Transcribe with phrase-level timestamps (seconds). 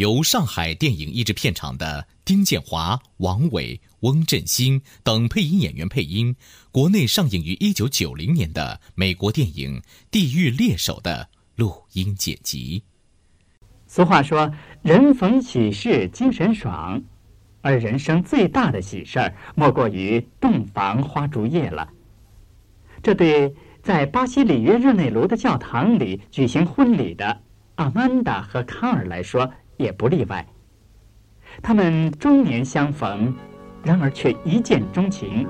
[0.00, 6.34] 由上海电影译制片厂的丁建华、王伟、翁振兴等配音演员配音，
[6.72, 9.78] 国内上映于一九九零年的美国电影
[10.10, 12.82] 《地狱猎手》的录音剪辑。
[13.86, 17.02] 俗话说：“人逢喜事精神爽。”
[17.60, 21.86] 而人生最大的喜事儿，莫过于洞房花烛夜了。
[23.02, 27.42] 这对在巴西里约热内卢的教堂里举行婚礼的
[27.74, 30.46] 阿曼达和康尔来说，也不例外。
[31.62, 33.34] 他们终年相逢，
[33.82, 35.46] 然而却一见钟情。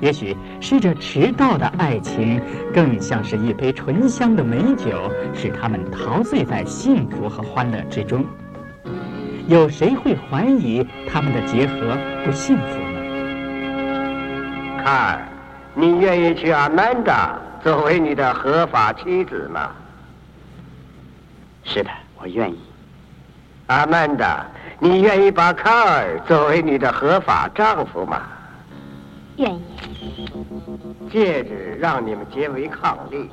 [0.00, 2.40] 也许是这迟到的爱情，
[2.72, 8.24] 更像是一杯醇香的美酒，使他们陶醉在幸福和欢乐之中。
[9.46, 13.00] 有谁会怀疑他们的结合不幸福呢？
[14.82, 15.28] 卡尔，
[15.74, 19.70] 你愿意娶阿曼达作为你的合法妻子吗？
[21.62, 22.58] 是的，我愿意。
[23.66, 24.44] 阿曼达，
[24.78, 28.20] 你愿意把卡尔作为你的合法丈夫吗？
[29.36, 29.62] 愿意。
[31.10, 33.26] 戒指让你们结为伉俪，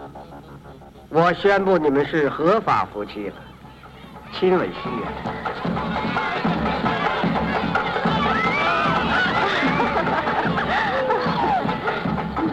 [1.09, 3.33] 我宣布你们是合法夫妻了。
[4.33, 5.01] 亲吻誓言。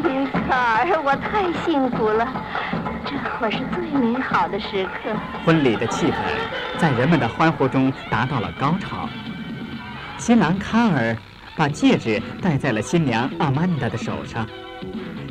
[0.03, 2.27] 米 卡尔，我太幸福了，
[3.07, 5.11] 这会是最美好的时刻。
[5.45, 6.17] 婚礼的气氛
[6.79, 9.09] 在人们的欢呼中达到了高潮。
[10.17, 11.17] 新郎卡尔
[11.57, 14.47] 把戒指戴在了新娘阿曼达的手上，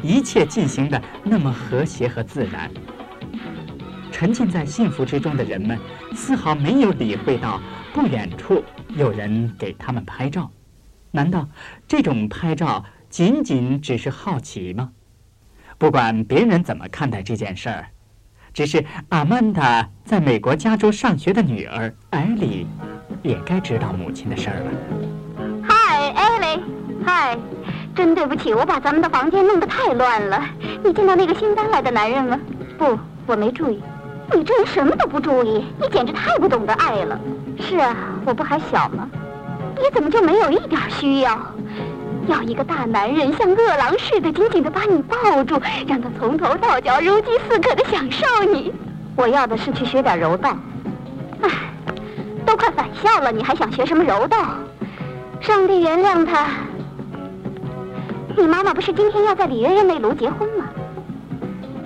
[0.04, 2.70] 一切进行的那么和谐和自然。
[4.12, 5.80] 沉浸在幸福之中的人们，
[6.14, 7.62] 丝毫没有理会到
[7.94, 8.62] 不远处
[8.96, 10.52] 有人给他们拍照。
[11.12, 11.48] 难道
[11.88, 14.92] 这种拍照仅仅只是好奇吗？
[15.78, 17.88] 不管别人怎么看待这件事儿，
[18.58, 22.66] 只是阿曼达在美国加州上学的女儿艾莉，
[23.22, 24.72] 也该知道母亲的事儿了。
[25.62, 26.64] 嗨，艾莉，
[27.06, 27.38] 嗨，
[27.96, 30.44] 真对不起，我把咱们的房间弄得太乱了。
[30.84, 32.40] 你见到那个新搬来的男人了？
[32.80, 32.98] 不，
[33.28, 33.80] 我没注意。
[34.34, 37.20] 你这人什么都不注意，你简直太不懂得爱了。
[37.60, 39.08] 是啊，我不还小吗？
[39.76, 41.40] 你怎么就没有一点需要？
[42.28, 48.74] 要一个大男人像饿狼似的紧紧的把你抱住，让他从头到脚如饥似渴的享受你。
[49.16, 50.56] 我要的是去学点柔道。
[51.42, 51.50] 唉，
[52.46, 54.56] 都快返校了，你还想学什么柔道？
[55.40, 56.48] 上帝原谅他。
[58.36, 60.66] 你妈妈不是今天要在里约热内卢结婚吗？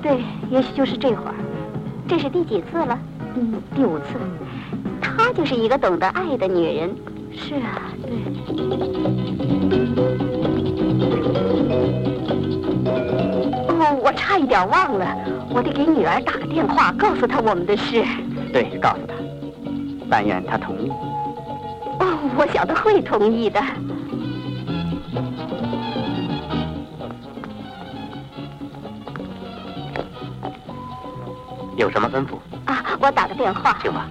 [0.01, 1.35] 对，也许就是这会儿。
[2.07, 2.99] 这是第几次了？
[3.35, 4.05] 嗯，第五次。
[4.99, 6.95] 她就是一个懂得爱的女人。
[7.33, 8.11] 是啊，对。
[13.67, 15.05] 哦，我差一点忘了，
[15.49, 18.03] 我得给女儿打个电话，告诉她我们的事。
[18.53, 19.13] 对，告诉她，
[20.09, 20.89] 但愿她同意。
[21.99, 23.61] 哦，我晓得会同意的。
[31.77, 32.35] 有什么吩咐？
[32.65, 33.77] 啊，我打个电话。
[33.81, 34.07] 请吧。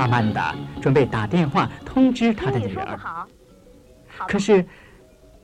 [0.00, 2.98] 阿曼达准备打电话通知他的女儿，
[4.26, 4.66] 可是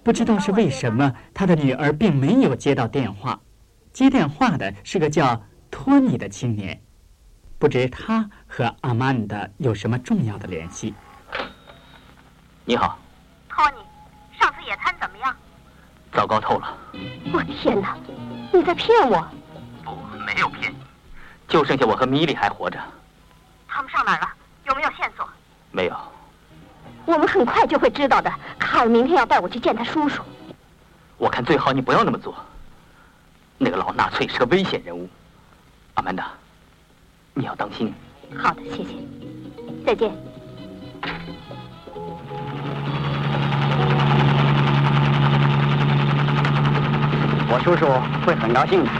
[0.02, 3.38] 不知道是为什么，他的女儿并没有接到电话。
[3.92, 5.38] 接电话的是个叫
[5.70, 6.80] 托尼的青年，
[7.58, 10.94] 不知他和阿曼达有什么重要的联系。
[12.64, 12.98] 你好，
[13.50, 13.76] 托尼，
[14.40, 15.36] 上次野餐怎么样？
[16.12, 16.78] 糟糕透了！
[17.30, 17.94] 我天哪，
[18.50, 19.28] 你在骗我！
[19.84, 19.94] 不，
[20.24, 20.78] 没有骗你，
[21.46, 22.80] 就剩下我和米莉还活着。
[23.68, 24.28] 他们上哪儿了？
[25.76, 25.94] 没有。
[27.04, 30.22] 我们很快就会知道的卡尔明天要带我去见他叔叔。
[31.18, 32.34] 我看最好你不要那么做。
[33.58, 35.06] 那个老纳粹是个危险人物。
[35.94, 36.28] 阿曼达
[37.34, 37.92] 你要当心。
[38.34, 38.94] 好的谢谢。
[39.84, 40.10] 再见。
[47.48, 47.86] 我叔叔
[48.24, 48.90] 会很高兴的。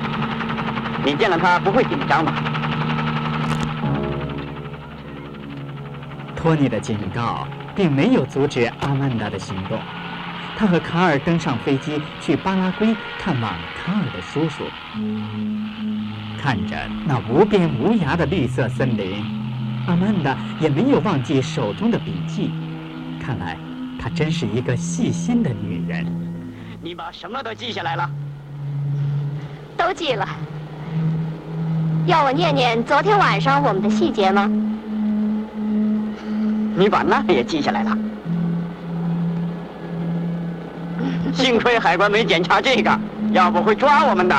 [1.02, 2.55] 你见了他不会紧张吧？
[6.46, 7.44] 托尼的警告
[7.74, 9.80] 并没有阻止阿曼达的行动。
[10.56, 14.62] 他和卡尔登上飞机去巴拉圭看望卡尔的叔叔。
[16.40, 19.24] 看着那无边无涯的绿色森林，
[19.88, 22.52] 阿曼达也没有忘记手中的笔记。
[23.20, 23.58] 看来，
[24.00, 26.06] 她真是一个细心的女人。
[26.80, 28.08] 你把什么都记下来了？
[29.76, 30.24] 都记了。
[32.06, 34.48] 要我念念昨天晚上我们的细节吗？
[36.78, 37.96] 你把那也记下来了。
[41.32, 42.98] 幸亏海关没检查这个，
[43.32, 44.36] 要不会抓我们的。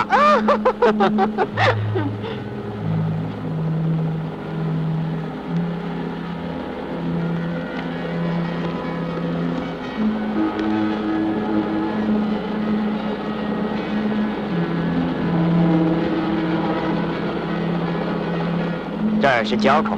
[19.19, 19.97] 这是交口，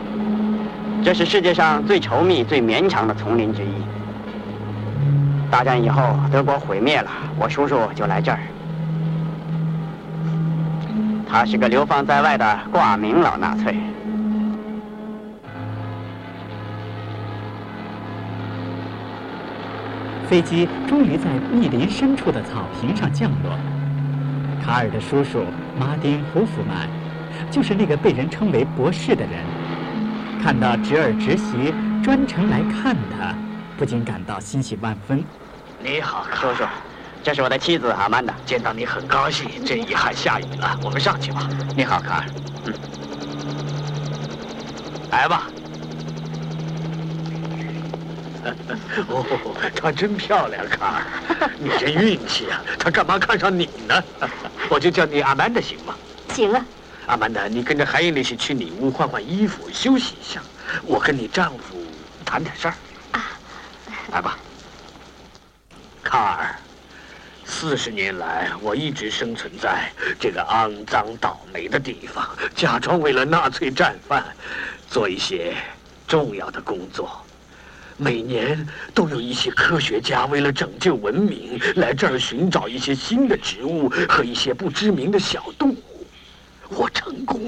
[1.04, 3.74] 这是世界上最稠密、最绵长的丛林之一。
[5.50, 8.40] 大战以后，德国毁灭了，我叔叔就来这儿。
[11.28, 13.76] 他是个流放在外的挂名老纳粹。
[20.28, 23.52] 飞机终于在密林深处的草坪上降落。
[24.64, 25.44] 卡尔的叔叔
[25.80, 26.88] 马丁·胡夫曼，
[27.50, 29.32] 就是那个被人称为博士的人，
[30.42, 33.36] 看到侄儿侄媳专程来看他，
[33.78, 35.22] 不禁感到欣喜万分。
[35.84, 36.64] 你好，叔叔，
[37.22, 39.48] 这是我的妻子阿曼达，见到你很高兴。
[39.66, 41.48] 真遗憾下雨了，我们上去吧。
[41.76, 42.26] 你好，卡尔。
[42.66, 42.74] 嗯，
[45.12, 45.44] 来吧。
[49.10, 49.26] 哦，
[49.76, 51.04] 她真漂亮，卡
[51.40, 52.64] 尔， 你这运气啊！
[52.80, 54.02] 她干嘛看上你呢？
[54.72, 55.94] 我就叫你阿曼达行吗？
[56.34, 56.66] 行啊。
[57.10, 60.40] 阿曼达，你跟着海因里希去里屋换换衣服，休息一下。
[60.86, 61.76] 我跟你丈夫
[62.24, 62.74] 谈点事儿。
[63.14, 63.32] 啊，
[64.12, 64.38] 来吧。
[66.04, 66.56] 卡尔，
[67.46, 74.24] 四十年来，我一直生存在这个肮脏倒霉的地方，假装为了纳粹战犯
[74.88, 75.56] 做一些
[76.08, 77.10] 重要的工作。
[77.98, 85.76] 每年都有一些科学家为了拯救文明来这儿寻找一些新的植物和一些不知名的小动物。
[85.76, 85.79] 我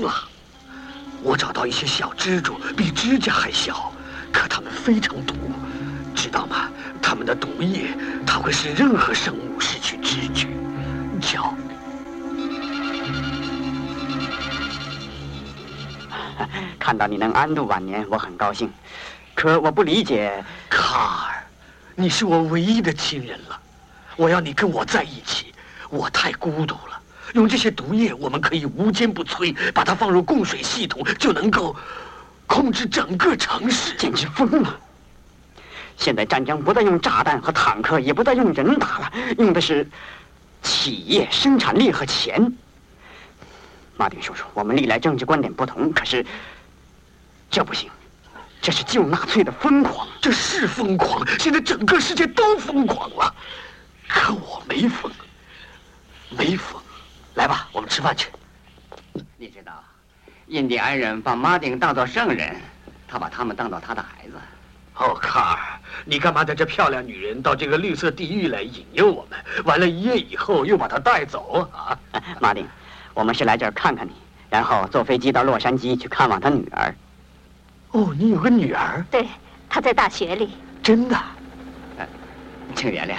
[0.02, 0.14] 了，
[1.24, 3.94] 我找到一些小蜘蛛，比指甲还小，
[4.32, 5.36] 可它们非常毒，
[6.16, 6.70] 知道吗？
[7.02, 7.96] 它们的毒液，
[8.26, 10.48] 它会使任何生物失去知觉。
[11.22, 11.54] 瞧，
[16.80, 18.72] 看到你能安度晚年，我很高兴。
[19.36, 21.44] 可我不理解，卡尔，
[21.96, 23.60] 你是我唯一的亲人了，
[24.16, 25.54] 我要你跟我在一起。
[25.90, 26.91] 我太孤独了。
[27.34, 31.76] 用这些毒液，我们可以无坚不摧，把它放入供水系统，就能够
[32.46, 33.96] 控制整个城市。
[33.98, 34.80] 简直疯了！
[35.98, 39.88] 现在战争不再用炸弹和坦克，也不再用人打了，用的是
[40.64, 42.54] 企业生产力和钱。
[43.98, 46.26] 马丁叔叔，我们历来政治观点不同，可是
[47.50, 47.90] 这不行。
[48.64, 51.26] 这是救纳粹的疯狂，这是疯狂。
[51.40, 53.36] 现在整个世界都疯狂了，
[54.08, 55.12] 可我没疯，
[56.30, 56.81] 没疯。
[57.36, 58.30] 来吧，我们吃饭去。
[59.38, 59.72] 你知道，
[60.48, 62.56] 印第安人把马丁当作圣人，
[63.08, 64.34] 他把他们当做他的孩子。
[64.96, 69.40] 哦，卡尔，你干嘛带这漂亮女人到这个绿色地狱来引诱我们？
[69.66, 71.98] 玩了一夜以后又把她带走啊？
[72.40, 72.68] 马丁，
[73.14, 74.12] 我们是来这儿看看你，
[74.50, 76.94] 然后坐飞机到洛杉矶去看望他女儿。
[77.92, 79.04] 哦，你有个女儿？
[79.10, 79.28] 对，
[79.70, 80.52] 她在大学里。
[80.84, 81.18] 真的？
[82.76, 83.16] 请原谅。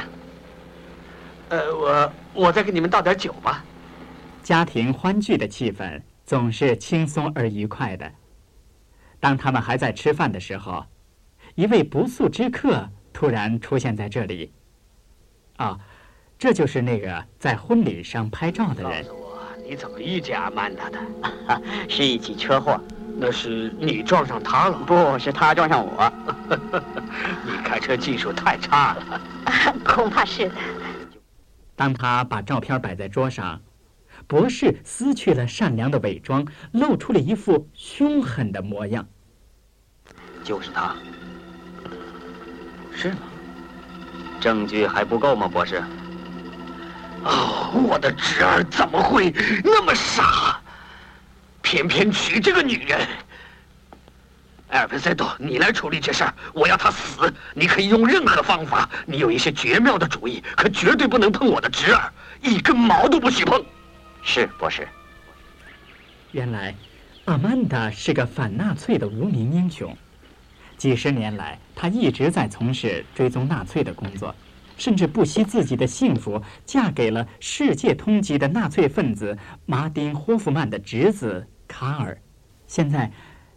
[1.48, 3.62] 呃，我我再给你们倒点酒吧。
[4.42, 8.10] 家庭欢聚的气氛总是轻松而愉快的。
[9.20, 10.84] 当他们还在吃饭的时候，
[11.54, 14.52] 一位不速之客突然出现在这里。
[15.58, 15.78] 啊，
[16.36, 19.04] 这就是那个在婚礼上拍照的人。
[19.04, 20.98] 告诉我，你怎么遇见阿曼达的？
[21.88, 22.80] 是一起车祸。
[23.14, 24.78] 那是你撞上他了？
[24.78, 26.12] 不是他撞上我。
[27.46, 29.20] 你开车技术太差了。
[29.84, 30.54] 恐怕是的。
[31.76, 33.60] 当他把照片摆在桌上，
[34.26, 39.06] 博士撕去了善良的伪装，露出了一副凶狠的模样。
[40.42, 40.94] 就是他。
[42.94, 43.18] 是吗？
[44.40, 45.82] 证据还不够吗，博士？
[47.24, 50.60] 哦，我的侄儿怎么会那么傻？
[51.62, 53.00] 偏偏娶这个女人。
[54.70, 57.32] 埃尔佩塞多，你来处理这事儿，我要他死。
[57.54, 63.64] 你可以用任何方法，你有一些绝妙的主意，可绝对不能碰我的侄儿，一根毛都不许碰。
[64.22, 64.88] 是，博士。
[66.30, 66.74] 原来，
[67.26, 69.96] 阿曼达是个反纳粹的无名英雄。
[70.76, 74.34] 几十年来，他一直在从事追踪纳粹的工作，
[74.76, 79.36] 甚至不惜自己的幸福，嫁给了世界通缉的纳粹分子
[79.66, 82.16] 马丁·霍夫曼的侄子卡尔。
[82.66, 83.10] 现在。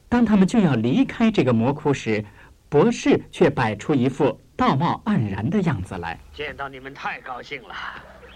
[0.07, 2.23] 当他们就要离开这个魔窟时，
[2.69, 6.17] 博士却摆出一副道貌岸然的样子来。
[6.31, 7.75] 见到你们太高兴了，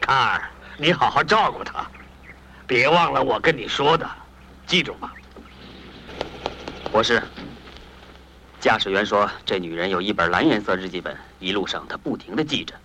[0.01, 0.41] 卡尔，
[0.77, 1.89] 你好好照顾他，
[2.69, 4.07] 别忘了我跟你说的，
[4.67, 5.11] 记住吗？
[6.91, 7.19] 博士，
[8.59, 12.75] 驾驶员说这女人有一本蓝颜色日记本，一路上她不停的记着，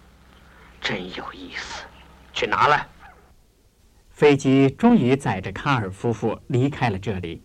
[0.80, 1.84] 真有意思。
[2.32, 2.86] 去拿来。
[4.08, 7.42] 飞机终于载着卡尔夫妇离开了这里。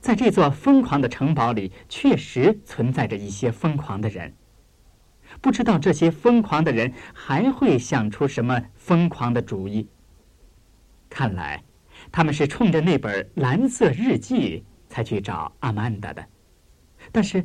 [0.00, 4.34] 在这座疯狂的城堡里，确实存在着一些疯狂的人。
[5.42, 9.86] 不知道这些疯狂的人还会想出什么疯狂的主意。
[11.14, 11.62] 看来，
[12.10, 16.24] 他们是冲着那本蓝色日记才去找阿曼达的。
[17.12, 17.44] 但是，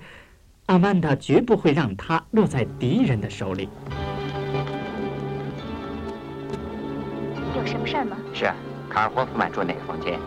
[0.66, 3.70] 阿曼达绝不会让他落在敌人的手里。
[7.56, 8.18] 有什么事儿吗？
[8.34, 8.56] 是啊，
[8.90, 10.20] 卡尔霍夫曼住哪个房间？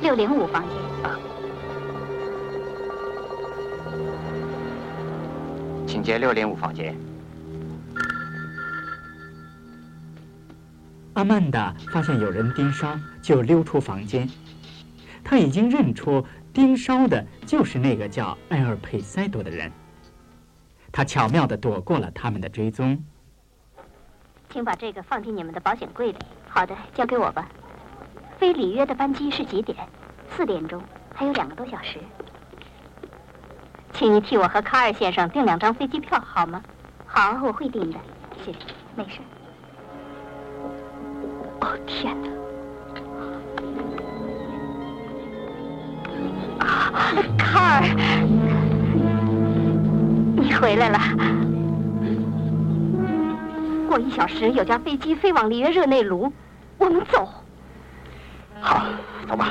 [0.00, 1.18] 六零五房间，啊
[5.88, 6.94] 请接六零五房间。
[11.18, 14.30] 阿曼达发现有人盯梢，就溜出房间。
[15.24, 19.68] 他已经认出盯梢的就是那个叫埃尔佩塞多的人。
[20.92, 23.04] 他巧妙的躲过了他们的追踪。
[24.48, 26.18] 请把这个放进你们的保险柜里。
[26.48, 27.48] 好的，交给我吧。
[28.38, 29.76] 飞里约的班机是几点？
[30.30, 30.80] 四点钟，
[31.12, 31.98] 还有两个多小时。
[33.92, 36.62] 请你替我和卡尔先生订两张飞机票好吗？
[37.06, 37.98] 好，我会订的。
[38.44, 38.58] 谢谢，
[38.94, 39.18] 没事。
[41.68, 42.30] 哦天哪！
[47.36, 47.82] 卡尔，
[50.34, 50.98] 你回来了。
[53.86, 56.32] 过一小时有架飞机飞往里约热内卢，
[56.78, 57.28] 我们走。
[58.62, 58.86] 好，
[59.28, 59.50] 走吧。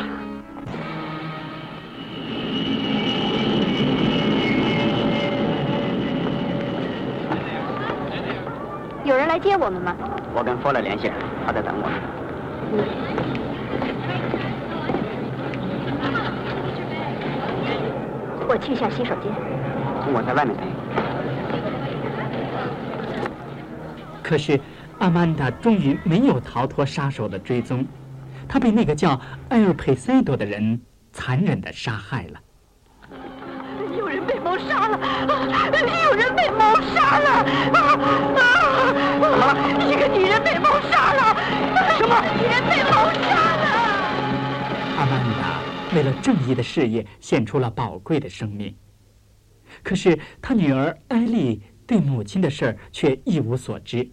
[9.05, 9.95] 有人来接我们吗？
[10.33, 11.15] 我跟弗勒联系了，
[11.47, 11.95] 他在等我们。
[18.49, 19.31] 我去一下洗手间。
[20.13, 20.65] 我在外面等。
[24.21, 24.59] 可是，
[24.99, 27.85] 阿曼达终于没有逃脱杀手的追踪。
[28.45, 29.17] 他被那个叫
[29.49, 30.81] 埃尔佩塞多的人
[31.13, 32.39] 残忍的杀害了。
[33.97, 34.99] 有人被谋杀了！
[36.09, 37.45] 有人被谋杀了！
[37.71, 37.79] 怎
[39.19, 39.55] 么了？
[39.89, 41.36] 一个女人被谋杀了！
[42.07, 42.21] 什么？
[42.39, 43.65] 女人被谋杀了！
[44.97, 45.59] 阿曼达
[45.93, 48.73] 为了正义的事业献出了宝贵的生命，
[49.83, 54.09] 可是他女儿艾丽对母亲的事儿却一无所知。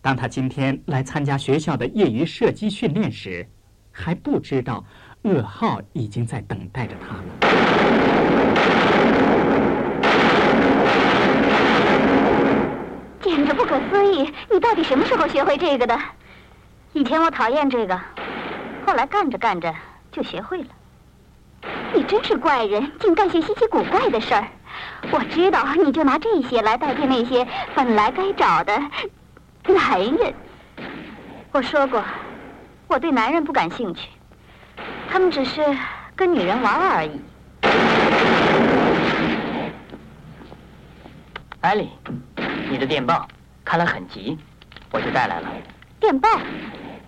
[0.00, 3.44] 当他今天来参加学校的业余射击训练时，
[3.90, 4.84] 还不知道
[5.24, 7.22] 噩耗已经在等待着他了。
[13.20, 14.32] 简直不可思议！
[14.50, 15.98] 你到底什么时候学会这个的？
[16.92, 18.00] 以前我讨厌这个，
[18.84, 19.72] 后来干着干着
[20.10, 20.68] 就学会了。
[21.94, 24.48] 你真是怪人，竟干些稀奇古怪的事儿。
[25.12, 28.76] 我知道，你就拿这些来代替那些本来该找的。
[29.68, 30.34] 男人，
[31.52, 32.02] 我说过，
[32.88, 34.08] 我对男人不感兴趣，
[35.08, 35.64] 他们只是
[36.16, 37.20] 跟女人玩而已。
[41.60, 41.90] 艾莉，
[42.68, 43.28] 你的电报
[43.64, 44.36] 看来很急，
[44.90, 45.48] 我就带来了。
[46.00, 46.28] 电报，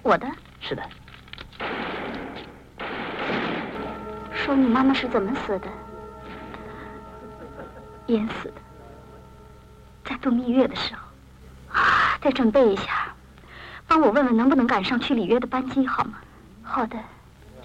[0.02, 0.30] 我的？
[0.60, 0.82] 是的。
[4.34, 5.68] 说你妈妈是怎么死的？
[8.08, 8.54] 淹死的，
[10.04, 11.00] 在度蜜月的时候。
[12.20, 13.12] 再准备一下，
[13.88, 16.18] 帮我问问能不能赶上去里约的班机，好吗？
[16.62, 16.96] 好的。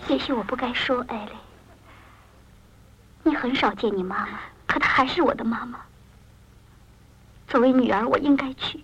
[0.08, 1.32] 也许我不该说，艾莉，
[3.24, 5.80] 你很少见你妈妈，可她还是我的妈妈。
[7.48, 8.84] 作为女儿，我应该去。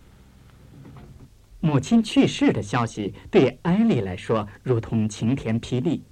[1.63, 6.03] 母亲去世的消息对艾莉来说如同晴天霹雳。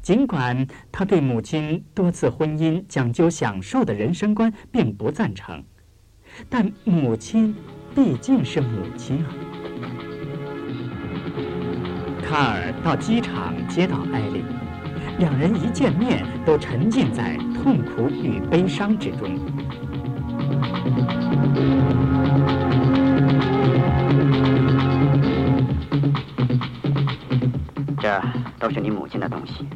[0.00, 5.64] 尽管她对母亲多次婚姻讲究享受的人生观并不赞成，
[6.48, 7.54] 但母亲。
[7.94, 9.30] 毕竟是母亲啊！
[12.24, 14.42] 卡尔到机场接到艾莉，
[15.20, 19.38] 两人一见面都沉浸在痛苦与悲伤之中。
[28.14, 28.22] 这
[28.60, 29.68] 都是你母亲的东西，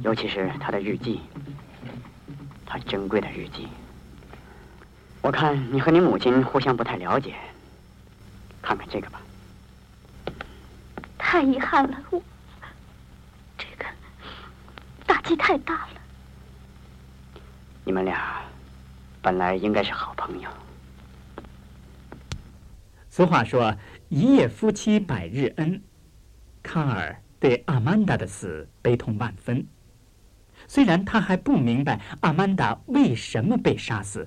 [0.00, 1.20] 尤其是她的日记，
[2.64, 3.68] 她珍贵的日记。
[5.20, 7.34] 我看你和你母亲互相不太了解，
[8.62, 9.20] 看看这个吧。
[11.18, 12.22] 太遗憾了，我
[13.58, 13.84] 这个
[15.06, 16.00] 打击太大了。
[17.84, 18.40] 你们俩
[19.20, 20.48] 本来应该是好朋友。
[23.10, 23.76] 俗话说
[24.08, 25.82] ：“一夜夫妻百日恩。”
[26.72, 29.66] 康尔对阿曼达的死悲痛万分。
[30.66, 34.26] 虽然他还不明白阿曼达为什么被杀死，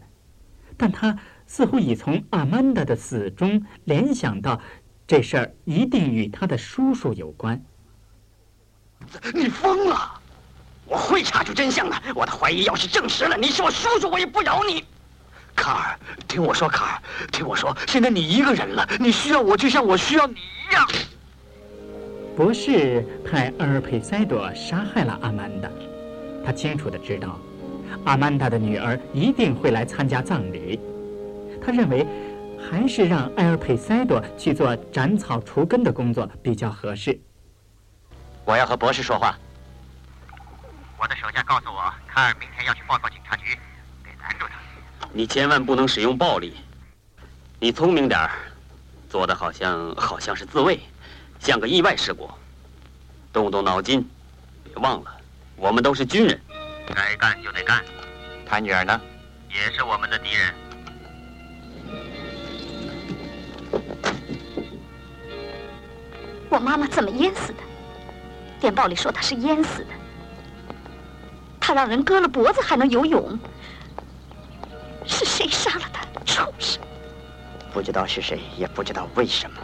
[0.77, 4.61] 但他似乎已从阿曼达的死中联想到，
[5.07, 7.59] 这事儿一定与他的叔叔有关。
[9.33, 10.21] 你疯了！
[10.85, 11.99] 我会查出真相的。
[12.13, 14.85] 我的怀疑要是证实了，你是我叔叔，我也不饶你。
[15.55, 20.87] 卡尔，听我说，卡尔，听我说，现在你一个人了，你需要我，就像我需要你一样。
[22.35, 25.69] 博士派阿尔佩塞多杀害了阿曼达，
[26.45, 27.39] 他清楚的知道，
[28.03, 30.77] 阿曼达的女儿一定会来参加葬礼。
[31.65, 32.05] 他认为，
[32.59, 37.17] 还是让埃尔佩塞多去做斩草除根的工作比较合适。
[38.43, 39.33] 我要和博士说话。
[40.99, 43.55] 我的手下告诉我，卡尔明天要去报告警察局，
[44.03, 45.07] 得拦住他。
[45.13, 46.55] 你千万不能使用暴力。
[47.61, 48.29] 你聪明点儿，
[49.09, 50.77] 做的好像好像是自卫。
[51.45, 52.27] 像个意外事故，
[53.31, 54.03] 动动脑筋，
[54.63, 55.15] 别忘了，
[55.55, 56.41] 我们都是军人，
[56.87, 57.85] 该干就得干。
[58.47, 58.99] 他女儿呢？
[59.47, 60.51] 也是我们的敌人。
[66.49, 67.59] 我妈妈怎么淹死的？
[68.59, 69.89] 电报里说她是淹死的。
[71.59, 73.37] 她让人割了脖子还能游泳。
[75.05, 76.03] 是谁杀了她？
[76.25, 76.81] 畜生！
[77.71, 79.57] 不知道是谁，也不知道为什么。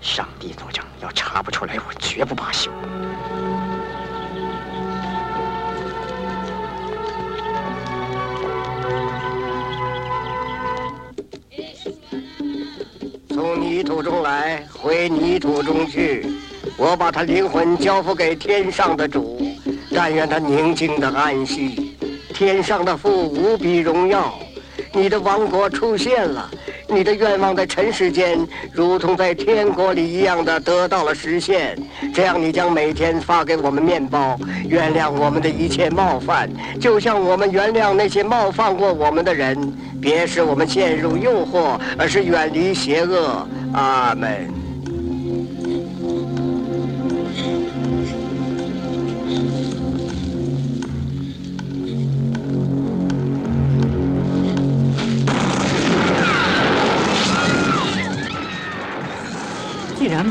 [0.00, 2.70] 上帝作证，要查不出来，我绝不罢休。
[13.28, 16.26] 从泥土中来，回泥土中去。
[16.76, 19.40] 我把他灵魂交付给天上的主，
[19.94, 21.96] 但愿他宁静的安息。
[22.34, 24.34] 天上的父无比荣耀，
[24.92, 26.50] 你的王国出现了。
[26.92, 28.38] 你的愿望在尘世间，
[28.72, 31.78] 如同在天国里一样的得到了实现。
[32.12, 36.50] 这样，你将每天发给我们面包，原谅我们的一切冒犯，
[36.80, 39.72] 就像我们原谅那些冒犯过我们的人。
[40.00, 43.46] 别使我们陷入诱惑，而是远离邪恶。
[43.74, 44.59] 阿门。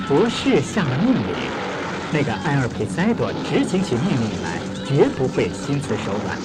[0.07, 1.21] 博士下了命令，
[2.11, 6.35] 那个埃尔佩塞多执行起命令来绝不会心慈手软。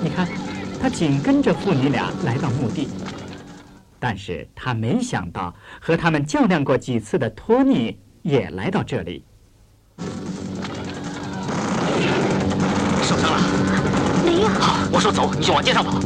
[0.00, 0.28] 你看，
[0.80, 2.88] 他紧跟着父女俩来到墓地，
[3.98, 9.24] 但是他没想到和他们较量过几次的托尼也来到这里。
[13.02, 13.40] 受伤了？
[14.24, 14.48] 没有。
[14.48, 15.98] 好，我说走，你就往街上跑。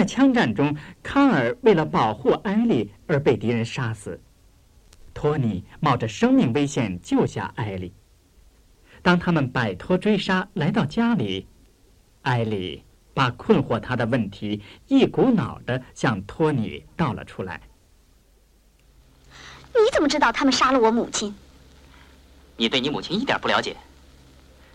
[0.00, 4.18] 在枪战中，康尔为了保护艾莉而被敌人杀死。
[5.12, 7.92] 托尼冒着生命危险救下艾莉。
[9.02, 11.46] 当他们摆脱追杀，来到家里，
[12.22, 12.82] 艾莉
[13.12, 17.60] 把困惑他的问题一股脑的向托尼道了出来。
[19.74, 21.34] 你怎么知道他们杀了我母亲？
[22.56, 23.76] 你对你母亲一点不了解。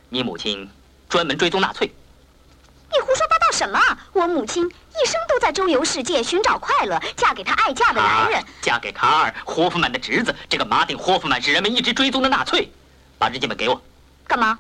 [0.08, 0.70] 你母亲
[1.10, 1.88] 专门追踪纳粹。
[1.88, 3.80] 你胡说八道什么？
[4.14, 4.70] 我母亲
[5.04, 8.44] 一生都在周游世界寻找快乐，嫁给他爱嫁的男人。
[8.62, 10.34] 嫁给卡尔·霍夫曼的侄子。
[10.50, 12.72] 这个马丁·霍夫曼是人们一直追踪的纳粹。
[13.18, 13.82] 把日记本给我。
[14.28, 14.58] 干嘛？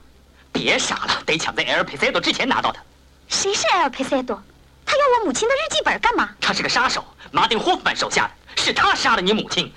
[0.51, 2.81] 别傻了，得抢在埃尔佩塞多之前拿到它。
[3.27, 4.41] 谁是埃尔佩塞多？
[4.85, 6.29] 他要我母亲的日记本干嘛？
[6.39, 9.73] 他是个杀手，马丁·霍夫曼手下的，是他杀了你母亲。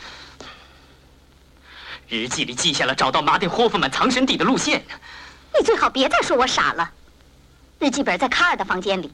[2.09, 4.85] 日记里记下了找到马丁·霍夫曼藏身地的路线。
[5.59, 6.91] 你最好别再说我傻了。
[7.79, 9.13] 日记本在卡尔的房间里。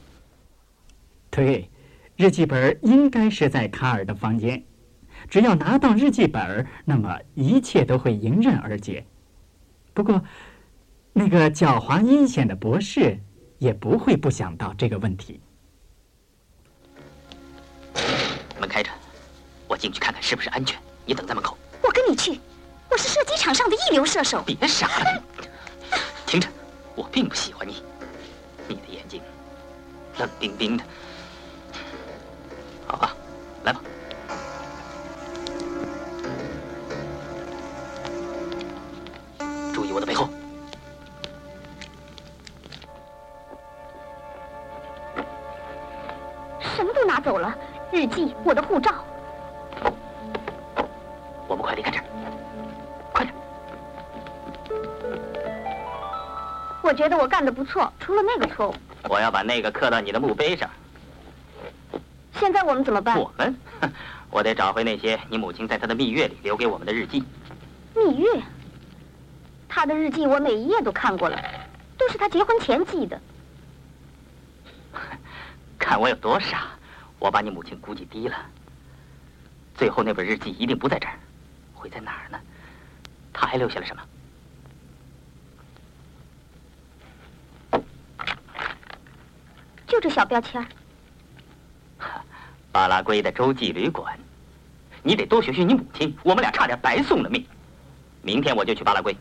[1.35, 1.69] 对，
[2.15, 4.63] 日记本应该是在卡尔的房间。
[5.29, 9.05] 只要拿到日记本，那么一切都会迎刃而解。
[9.93, 10.23] 不过，
[11.11, 13.19] 那个狡猾阴险的博士
[13.57, 15.41] 也不会不想到这个问题。
[18.57, 18.89] 门开着，
[19.67, 20.79] 我进去看看是不是安全。
[21.05, 21.57] 你等在门口。
[21.81, 22.39] 我跟你去，
[22.89, 24.41] 我是射击场上的一流射手。
[24.41, 25.23] 别傻了，
[26.25, 26.47] 听着，
[26.95, 27.83] 我并不喜欢你。
[28.69, 29.21] 你的眼睛
[30.17, 30.83] 冷冰冰的。
[32.87, 33.15] 好吧，
[33.63, 33.81] 来吧。
[39.73, 40.29] 注意我的背后。
[46.59, 47.55] 什么都拿走了，
[47.91, 48.93] 日记，我的护照。
[51.47, 52.03] 我们快离开这儿，
[53.13, 53.33] 快点！
[56.81, 58.75] 我觉得我干的不错，除了那个错误。
[59.09, 60.69] 我要把那个刻到你的墓碑上。
[62.39, 63.17] 现在我们怎么办？
[63.19, 63.55] 我们，
[64.29, 67.23] 我得找回那些你母亲在她的蜜月里留给我们的日记。
[67.95, 68.41] 蜜月？
[69.69, 71.41] 她的日记我每一页都看过了，
[71.97, 73.19] 都是她结婚前记的。
[75.79, 76.67] 看我有多傻！
[77.19, 78.35] 我把你母亲估计低了。
[79.75, 81.17] 最后那本日记一定不在这儿，
[81.73, 82.39] 会在哪儿呢？
[83.33, 84.03] 她还留下了什么？
[89.87, 90.65] 就这小标签。
[92.75, 94.19] 巴拉圭的洲际旅馆。
[95.01, 97.41] 你得多学学你母亲，我们俩差点白送了命。
[98.21, 99.15] 明天我就去巴拉圭。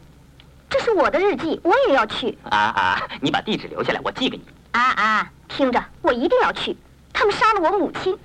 [0.69, 2.37] 这是我的日记，我也要去。
[2.51, 3.09] 啊啊！
[3.21, 4.43] 你把地址留下来，我寄给你。
[4.73, 5.33] 啊啊！
[5.47, 6.77] 听着，我一定要去。
[7.13, 8.19] 他们杀了我母亲，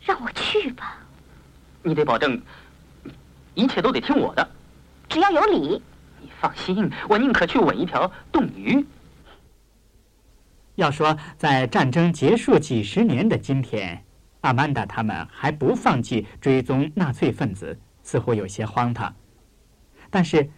[0.00, 0.96] 让我去吧。
[1.82, 2.40] 你得保证，
[3.54, 4.48] 一切都得听我的。
[5.08, 5.82] 只要有理。
[6.20, 8.86] 你放心，我宁可去吻一条冻鱼。
[10.76, 14.04] 要说在战争结束几十年的今天，
[14.46, 19.12] 阿曼达他们还不放弃追踪纳粹分子，似乎有些荒唐。
[20.08, 20.48] 但是，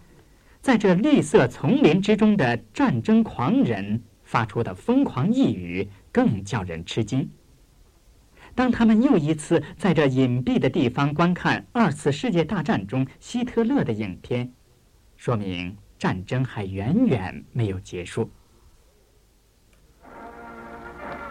[0.61, 7.27] 在这绿色丛林之中的战争狂人发出的疯狂呓语，更叫人吃惊。
[8.53, 14.53] 当他们又一次在这隐蔽的地方观看二次世界大战中希特勒的影片，
[15.17, 18.29] 说明战争还远远没有结束。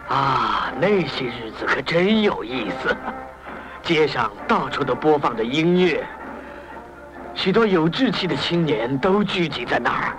[0.09, 2.95] 啊，那些日子可真有意思！
[3.81, 6.05] 街上到处都播放着音乐，
[7.33, 10.17] 许多有志气的青年都聚集在那儿。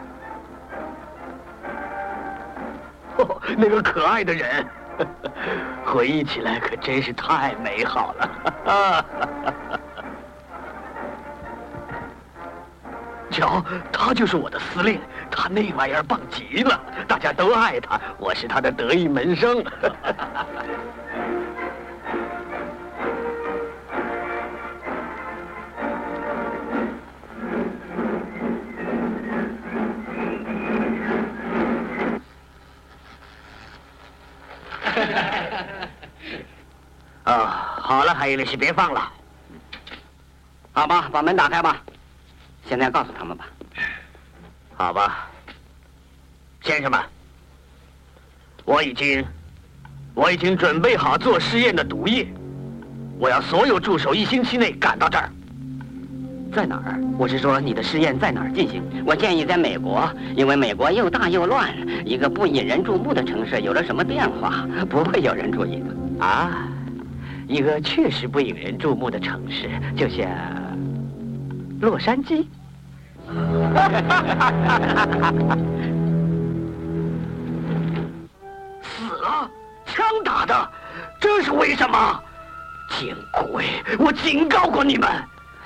[3.19, 4.67] 哦，那个可爱的人，
[5.85, 9.70] 回忆起来可真是太美好了。
[13.31, 19.65] 瞧，他就是我的司令，他那玩意儿棒极了，大家都爱他，我是他的得意门生。
[37.25, 39.13] 啊，好了，海伊律师，别放了。
[40.73, 41.77] 好吧，把门打开吧。
[42.67, 43.47] 现在告诉他们吧。
[44.75, 45.29] 好吧，
[46.63, 47.01] 先生们，
[48.65, 49.25] 我已经，
[50.15, 52.27] 我已经准备好做试验的毒液。
[53.19, 55.31] 我要所有助手一星期内赶到这儿。
[56.53, 56.99] 在哪儿？
[57.19, 58.83] 我是说你的试验在哪儿进行？
[59.05, 61.73] 我建议在美国，因为美国又大又乱，
[62.05, 66.25] 一个不引人注目的城市有了什么变化，不会有人注意的。
[66.25, 66.67] 啊，
[67.47, 70.27] 一个确实不引人注目的城市，就像
[71.81, 72.47] 洛杉矶。
[78.83, 79.51] 死了，
[79.87, 80.71] 枪打的。
[81.21, 82.23] 这是为什么？
[82.99, 83.65] 见鬼！
[83.99, 85.09] 我警告过你们，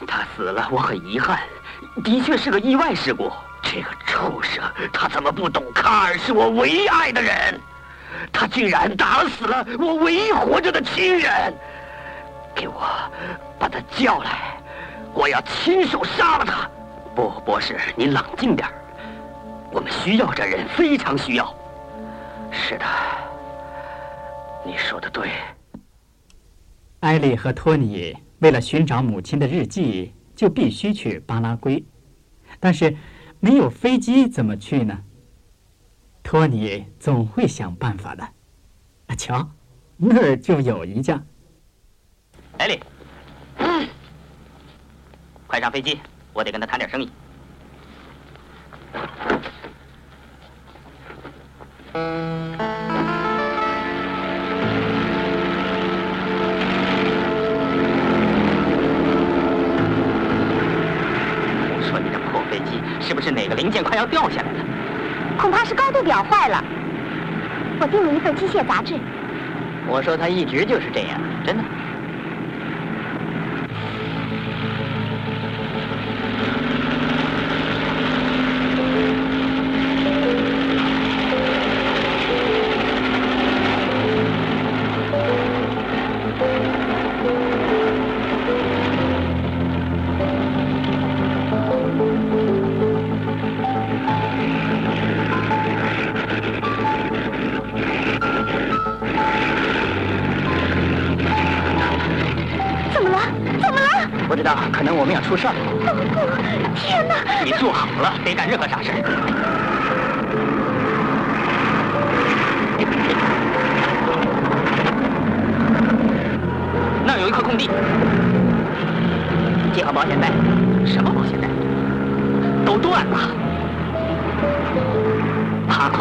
[0.06, 1.40] 他死了，我很遗憾，
[2.04, 3.32] 的确是个意外事故。
[3.62, 7.58] 这个畜生，他怎么不懂卡尔是我唯一爱的人？
[8.32, 11.52] 他竟然打死了我唯一活着的亲人！
[12.54, 12.86] 给我
[13.58, 14.56] 把他叫来，
[15.14, 16.68] 我要亲手杀了他！
[17.14, 18.68] 不，博士，你冷静点
[19.72, 21.54] 我们需要这人，非常需要。
[22.50, 22.84] 是的，
[24.64, 25.30] 你说的对。
[27.00, 31.84] 艾丽和托尼为了寻找母亲的日记，就必须去巴拉圭，
[32.58, 32.96] 但是
[33.38, 34.98] 没有飞机怎么去呢？
[36.22, 38.26] 托尼总会想办法的。
[39.16, 39.48] 瞧，
[39.96, 41.22] 那儿就有一架。
[42.58, 42.80] 艾丽，
[45.54, 46.00] 快上飞机，
[46.32, 47.08] 我得跟他谈点生意。
[61.82, 64.58] 说你这破飞机是不是哪个零件快要掉下来了？
[65.38, 66.64] 恐怕是高度表坏了。
[67.78, 68.98] 我订了一份机械杂志。
[69.86, 71.62] 我说他一直就是这样，真的。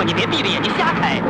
[0.06, 1.22] 你别闭着眼睛瞎开。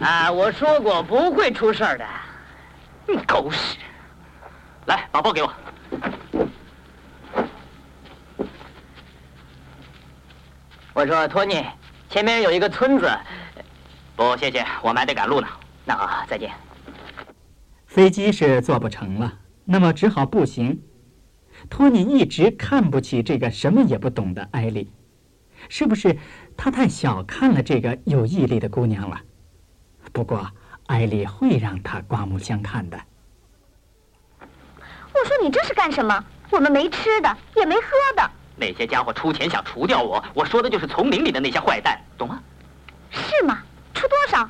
[0.00, 2.04] 啊，我说过不会出事儿的。
[3.26, 3.76] 狗屎！
[4.86, 5.52] 来，把包给我。
[10.92, 11.64] 我说，托尼，
[12.08, 13.10] 前面有一个村子。
[14.16, 15.46] 不，谢谢，我们还得赶路呢。
[15.84, 16.50] 那好，再见。
[17.86, 19.30] 飞机是做不成了，
[19.64, 20.82] 那么只好步行。
[21.68, 24.90] 托尼一直看不起这个什么也不懂的艾丽，
[25.68, 26.16] 是不是
[26.56, 29.20] 他太小看了这个有毅力的姑娘了？
[30.12, 30.50] 不过，
[30.86, 32.98] 艾丽会让他刮目相看的。
[34.40, 36.24] 我说你这是干什么？
[36.50, 37.82] 我们没吃的，也没喝
[38.16, 38.30] 的。
[38.56, 42.42] 那些家伙出钱想除掉我，我说的就是丛林里的那些坏蛋，懂吗？
[43.10, 43.58] 是吗？
[44.08, 44.48] 多少？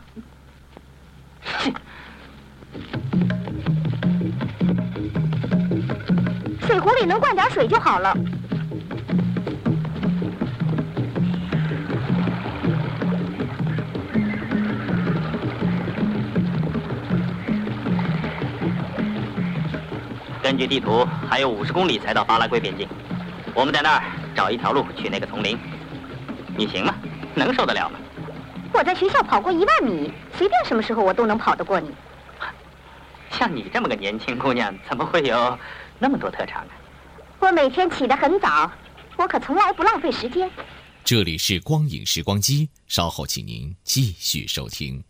[6.66, 8.16] 水壶里能灌点水就好了。
[20.42, 22.88] 根据地图，还有五十公里才到巴拉圭边境。
[23.54, 24.02] 我们在那儿
[24.34, 25.58] 找一条路去那个丛林，
[26.56, 26.94] 你行吗？
[27.34, 27.98] 能受得了吗？
[28.76, 31.90] 我在学校跑过一万米，随便什么时候我都能跑得过你。
[33.30, 35.58] 像你这么个年轻姑娘，怎么会有
[35.98, 36.68] 那么多特长啊？
[37.38, 38.70] 我每天起得很早，
[39.16, 40.50] 我可从来不浪费时间。
[41.02, 45.02] 这里是光影时光机，稍后请您继续收听。